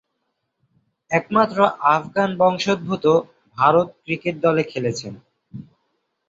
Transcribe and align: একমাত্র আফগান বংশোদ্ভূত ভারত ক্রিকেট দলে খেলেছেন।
একমাত্র 1.11 1.57
আফগান 1.95 2.29
বংশোদ্ভূত 2.39 3.05
ভারত 3.57 3.87
ক্রিকেট 4.03 4.35
দলে 4.45 4.63
খেলেছেন। 4.71 5.13